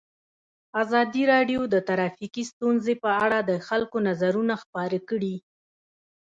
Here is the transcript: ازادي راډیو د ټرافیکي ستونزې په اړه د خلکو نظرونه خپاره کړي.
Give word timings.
ازادي 0.81 1.23
راډیو 1.33 1.61
د 1.73 1.75
ټرافیکي 1.87 2.43
ستونزې 2.51 2.93
په 3.03 3.09
اړه 3.25 3.39
د 3.49 3.51
خلکو 3.67 3.97
نظرونه 4.07 4.53
خپاره 4.63 4.97
کړي. 5.09 5.35